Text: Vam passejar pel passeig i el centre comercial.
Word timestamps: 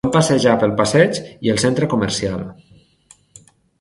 Vam 0.05 0.11
passejar 0.13 0.53
pel 0.63 0.73
passeig 0.79 1.19
i 1.49 1.53
el 1.55 1.61
centre 1.65 1.91
comercial. 1.91 2.41